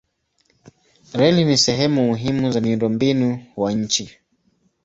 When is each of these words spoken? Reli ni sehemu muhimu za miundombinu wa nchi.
Reli 1.13 1.45
ni 1.45 1.57
sehemu 1.57 2.05
muhimu 2.05 2.51
za 2.51 2.61
miundombinu 2.61 3.45
wa 3.57 3.71
nchi. 3.71 4.17